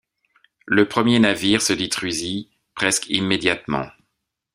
[0.65, 3.85] Le premier navire se détruisit presque immédiatement.